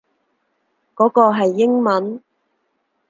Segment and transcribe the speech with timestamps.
[0.95, 2.23] 嗰個係英文